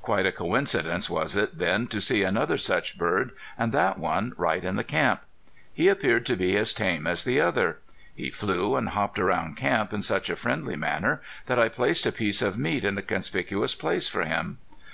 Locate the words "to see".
1.88-2.22